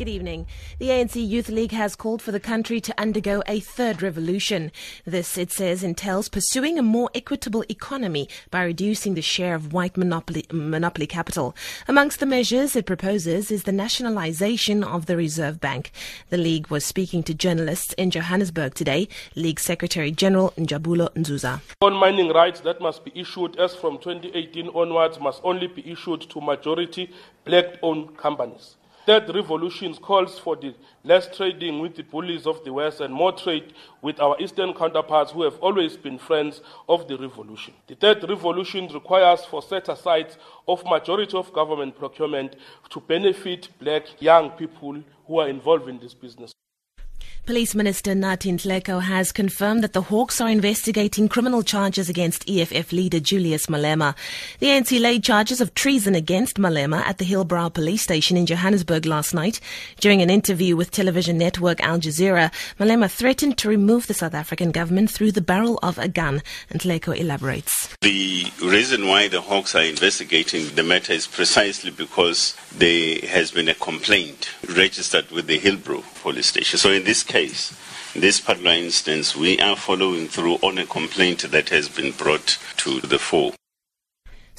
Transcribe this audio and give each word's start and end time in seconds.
Good 0.00 0.08
evening. 0.08 0.46
The 0.78 0.88
ANC 0.88 1.28
Youth 1.28 1.50
League 1.50 1.72
has 1.72 1.94
called 1.94 2.22
for 2.22 2.32
the 2.32 2.40
country 2.40 2.80
to 2.80 2.98
undergo 2.98 3.42
a 3.46 3.60
third 3.60 4.00
revolution. 4.00 4.72
This, 5.04 5.36
it 5.36 5.52
says, 5.52 5.84
entails 5.84 6.30
pursuing 6.30 6.78
a 6.78 6.82
more 6.82 7.10
equitable 7.14 7.66
economy 7.68 8.26
by 8.50 8.64
reducing 8.64 9.12
the 9.12 9.20
share 9.20 9.54
of 9.54 9.74
white 9.74 9.98
monopoly, 9.98 10.46
monopoly 10.50 11.06
capital. 11.06 11.54
Amongst 11.86 12.18
the 12.18 12.24
measures 12.24 12.74
it 12.74 12.86
proposes 12.86 13.50
is 13.50 13.64
the 13.64 13.72
nationalization 13.72 14.82
of 14.82 15.04
the 15.04 15.18
Reserve 15.18 15.60
Bank. 15.60 15.92
The 16.30 16.38
League 16.38 16.68
was 16.68 16.82
speaking 16.82 17.22
to 17.24 17.34
journalists 17.34 17.92
in 17.98 18.10
Johannesburg 18.10 18.72
today. 18.72 19.06
League 19.36 19.60
Secretary 19.60 20.10
General 20.10 20.54
Njabulo 20.56 21.10
Nzuza. 21.10 21.60
On 21.82 21.92
mining 21.92 22.32
rights 22.32 22.60
that 22.60 22.80
must 22.80 23.04
be 23.04 23.12
issued 23.14 23.58
as 23.58 23.74
from 23.76 23.98
2018 23.98 24.68
onwards 24.68 25.20
must 25.20 25.42
only 25.44 25.66
be 25.66 25.86
issued 25.92 26.22
to 26.22 26.40
majority 26.40 27.10
black-owned 27.44 28.16
companies. 28.16 28.76
Third 29.06 29.34
revolution 29.34 29.94
calls 29.94 30.38
for 30.38 30.56
the 30.56 30.74
less 31.04 31.34
trading 31.34 31.80
with 31.80 31.96
the 31.96 32.02
bullies 32.02 32.46
of 32.46 32.62
the 32.64 32.72
West 32.72 33.00
and 33.00 33.12
more 33.14 33.32
trade 33.32 33.72
with 34.02 34.20
our 34.20 34.36
Eastern 34.38 34.74
counterparts 34.74 35.32
who 35.32 35.42
have 35.42 35.58
always 35.60 35.96
been 35.96 36.18
friends 36.18 36.60
of 36.88 37.08
the 37.08 37.16
revolution. 37.16 37.72
The 37.86 37.94
third 37.94 38.28
revolution 38.28 38.88
requires 38.88 39.44
for 39.46 39.62
set 39.62 39.88
aside 39.88 40.36
of 40.68 40.84
majority 40.84 41.36
of 41.36 41.52
government 41.52 41.96
procurement 41.98 42.56
to 42.90 43.00
benefit 43.00 43.68
black 43.80 44.04
young 44.20 44.50
people 44.50 45.02
who 45.26 45.38
are 45.40 45.48
involved 45.48 45.88
in 45.88 45.98
this 45.98 46.12
business. 46.12 46.52
Police 47.46 47.74
Minister 47.74 48.12
Nathi 48.12 48.52
Nhleko 48.52 49.02
has 49.02 49.32
confirmed 49.32 49.82
that 49.82 49.92
the 49.92 50.02
Hawks 50.02 50.40
are 50.40 50.48
investigating 50.48 51.28
criminal 51.28 51.64
charges 51.64 52.08
against 52.08 52.48
EFF 52.48 52.92
leader 52.92 53.18
Julius 53.18 53.66
Malema. 53.66 54.14
The 54.60 54.68
ANC 54.68 55.00
laid 55.00 55.24
charges 55.24 55.60
of 55.60 55.74
treason 55.74 56.14
against 56.14 56.58
Malema 56.58 57.00
at 57.06 57.18
the 57.18 57.24
Hillbrow 57.24 57.72
police 57.72 58.02
station 58.02 58.36
in 58.36 58.46
Johannesburg 58.46 59.04
last 59.04 59.34
night. 59.34 59.58
During 59.98 60.22
an 60.22 60.30
interview 60.30 60.76
with 60.76 60.92
television 60.92 61.38
network 61.38 61.80
Al 61.80 61.98
Jazeera, 61.98 62.52
Malema 62.78 63.10
threatened 63.10 63.58
to 63.58 63.68
remove 63.68 64.06
the 64.06 64.14
South 64.14 64.34
African 64.34 64.70
government 64.70 65.10
through 65.10 65.32
the 65.32 65.40
barrel 65.40 65.80
of 65.82 65.98
a 65.98 66.08
gun. 66.08 66.42
Nhleko 66.72 67.18
elaborates. 67.18 67.88
The 68.02 68.46
reason 68.62 69.08
why 69.08 69.26
the 69.26 69.40
Hawks 69.40 69.74
are 69.74 69.82
investigating 69.82 70.68
the 70.76 70.84
matter 70.84 71.14
is 71.14 71.26
precisely 71.26 71.90
because 71.90 72.54
there 72.76 73.18
has 73.28 73.50
been 73.50 73.68
a 73.68 73.74
complaint 73.74 74.50
registered 74.68 75.30
with 75.32 75.48
the 75.48 75.58
Hillbrow 75.58 76.04
police 76.22 76.46
station. 76.46 76.78
So 76.78 76.92
in 76.92 77.04
this 77.04 77.24
case, 77.30 77.72
in 78.14 78.20
this 78.20 78.40
particular 78.40 78.74
instance, 78.74 79.36
we 79.36 79.60
are 79.60 79.76
following 79.76 80.26
through 80.26 80.56
on 80.56 80.78
a 80.78 80.86
complaint 80.86 81.42
that 81.50 81.68
has 81.68 81.88
been 81.88 82.10
brought 82.12 82.58
to 82.78 83.00
the 83.00 83.18
fore. 83.18 83.52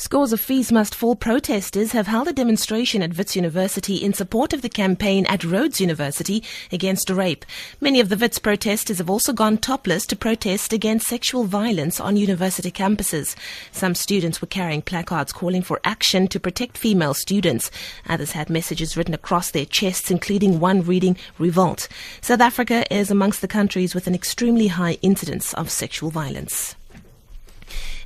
Scores 0.01 0.33
of 0.33 0.41
Fees 0.41 0.71
Must 0.71 0.95
Fall 0.95 1.15
protesters 1.15 1.91
have 1.91 2.07
held 2.07 2.27
a 2.27 2.33
demonstration 2.33 3.03
at 3.03 3.15
Wits 3.15 3.35
University 3.35 3.97
in 3.97 4.15
support 4.15 4.51
of 4.51 4.63
the 4.63 4.67
campaign 4.67 5.27
at 5.27 5.43
Rhodes 5.43 5.79
University 5.79 6.43
against 6.71 7.11
rape. 7.11 7.45
Many 7.79 7.99
of 7.99 8.09
the 8.09 8.17
Wits 8.17 8.39
protesters 8.39 8.97
have 8.97 9.11
also 9.11 9.31
gone 9.31 9.59
topless 9.59 10.07
to 10.07 10.15
protest 10.15 10.73
against 10.73 11.07
sexual 11.07 11.43
violence 11.43 11.99
on 11.99 12.17
university 12.17 12.71
campuses. 12.71 13.35
Some 13.71 13.93
students 13.93 14.41
were 14.41 14.47
carrying 14.47 14.81
placards 14.81 15.31
calling 15.31 15.61
for 15.61 15.79
action 15.83 16.27
to 16.29 16.39
protect 16.39 16.79
female 16.79 17.13
students. 17.13 17.69
Others 18.09 18.31
had 18.31 18.49
messages 18.49 18.97
written 18.97 19.13
across 19.13 19.51
their 19.51 19.65
chests, 19.65 20.09
including 20.09 20.59
one 20.59 20.81
reading 20.81 21.15
Revolt. 21.37 21.87
South 22.21 22.41
Africa 22.41 22.91
is 22.91 23.11
amongst 23.11 23.41
the 23.41 23.47
countries 23.47 23.93
with 23.93 24.07
an 24.07 24.15
extremely 24.15 24.69
high 24.69 24.97
incidence 25.03 25.53
of 25.53 25.69
sexual 25.69 26.09
violence. 26.09 26.75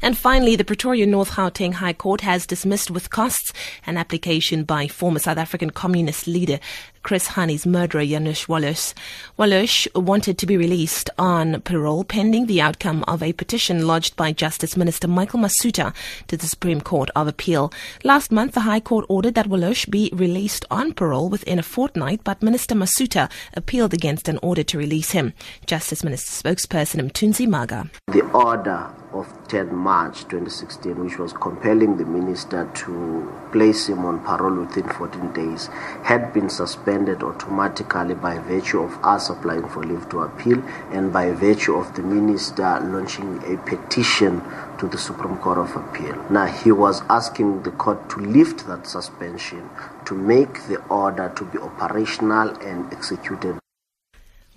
And 0.06 0.16
finally, 0.16 0.56
the 0.56 0.64
Pretoria 0.64 1.08
North 1.08 1.31
Gauteng 1.31 1.73
High 1.73 1.94
Court 1.94 2.22
has 2.22 2.45
dismissed 2.45 2.92
with 2.92 3.09
costs 3.09 3.52
an 3.88 3.98
application 3.98 4.64
by 4.64 4.88
former 4.88 5.17
South 5.17 5.39
African 5.39 5.72
Communist 5.72 6.28
leader 6.28 6.59
Chris 7.02 7.30
Hani's 7.30 7.66
murderer 7.66 8.03
Janusz 8.03 8.45
Waluś. 8.48 8.94
Waluś 9.39 9.88
wanted 9.95 10.38
to 10.38 10.45
be 10.45 10.58
released 10.58 11.10
on 11.17 11.61
parole 11.61 12.04
pending 12.04 12.45
the 12.45 12.61
outcome 12.61 13.04
of 13.08 13.23
a 13.23 13.33
petition 13.33 13.88
lodged 13.88 14.16
by 14.16 14.32
Justice 14.32 14.77
Minister 14.77 15.08
Michael 15.08 15.39
Masutha 15.39 15.92
to 16.27 16.37
the 16.37 16.48
Supreme 16.48 16.82
Court 16.82 17.10
of 17.16 17.27
Appeal. 17.27 17.72
Last 18.04 18.32
month, 18.32 18.54
the 18.54 18.61
High 18.61 18.82
Court 18.82 19.05
ordered 19.10 19.33
that 19.33 19.48
Waluś 19.48 19.89
be 19.89 20.11
released 20.14 20.66
on 20.70 20.93
parole 20.93 21.30
within 21.30 21.58
a 21.58 21.64
fortnight, 21.64 22.22
but 22.23 22.43
Minister 22.43 22.76
Masutha 22.76 23.27
appealed 23.55 23.93
against 23.95 24.27
an 24.27 24.37
order 24.43 24.64
to 24.64 24.77
release 24.77 25.11
him. 25.11 25.33
Justice 25.66 26.04
Minister 26.04 26.32
spokesperson 26.43 27.10
Mthunzi 27.10 27.48
Mhaga. 27.48 27.89
The 28.08 28.22
order 28.32 28.92
of 29.15 29.27
10 29.48 29.73
March 29.73 30.23
2016, 30.27 31.03
which 31.03 31.17
was 31.17 31.31
compelling 31.31 31.98
the 31.98 32.05
minister 32.05 32.70
to 32.73 33.31
place 33.52 33.87
him 33.87 34.03
on 34.05 34.20
parole 34.23 34.65
within 34.65 34.87
14 34.89 35.31
days, 35.31 35.67
had 36.03 36.33
been 36.33 36.49
suspended 36.49 37.23
automatically 37.23 38.14
by 38.14 38.37
virtue 38.39 38.81
of 38.81 38.92
us 39.04 39.30
applying 39.30 39.67
for 39.70 39.83
leave 39.83 40.08
to 40.09 40.20
appeal 40.20 40.61
and 40.92 41.14
by 41.14 41.31
virtue 41.31 41.75
of 41.75 41.95
the 41.95 42.02
minister 42.02 42.80
launching 42.81 43.37
a 43.52 43.58
petition 43.65 44.42
to 44.77 44.87
the 44.87 44.98
Supreme 44.98 45.37
Court 45.37 45.59
of 45.59 45.75
Appeal. 45.75 46.15
Now, 46.30 46.48
he 46.48 46.71
was 46.71 47.02
asking 47.09 47.64
the 47.64 47.71
court 47.71 48.09
to 48.09 48.20
lift 48.20 48.67
that 48.67 48.86
suspension 48.86 49.70
to 50.05 50.14
make 50.14 50.67
the 50.67 50.83
order 50.87 51.31
to 51.37 51.45
be 51.45 51.58
operational 51.58 52.49
and 52.61 52.92
executed. 52.92 53.59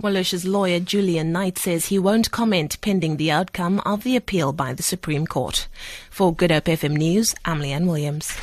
Waluś 0.01 0.45
lawyer 0.45 0.79
Julian 0.79 1.33
Knight 1.33 1.59
says 1.59 1.87
he 1.87 1.99
won't 1.99 2.31
comment 2.31 2.81
pending 2.81 3.17
the 3.17 3.33
outcome 3.33 3.81
of 3.81 4.05
the 4.05 4.15
appeal 4.15 4.53
by 4.53 4.73
the 4.73 4.83
Supreme 4.83 5.27
Court. 5.27 5.67
For 6.09 6.33
Good 6.33 6.53
Hope 6.53 6.67
FM 6.67 6.97
News, 6.97 7.35
I'm 7.45 7.61
Leanne 7.61 7.89
Williams. 7.89 8.39